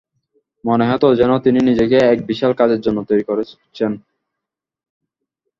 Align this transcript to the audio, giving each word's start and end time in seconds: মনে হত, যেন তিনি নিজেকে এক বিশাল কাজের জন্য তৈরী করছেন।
মনে 0.63 0.85
হত, 0.91 1.03
যেন 1.19 1.31
তিনি 1.45 1.59
নিজেকে 1.69 1.97
এক 2.05 2.19
বিশাল 2.29 2.51
কাজের 2.59 2.83
জন্য 2.85 2.99
তৈরী 3.07 3.23
করছেন। 3.23 3.91